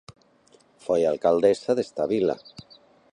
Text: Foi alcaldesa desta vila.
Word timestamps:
Foi 0.83 1.01
alcaldesa 1.05 1.71
desta 1.75 2.03
vila. 2.13 2.35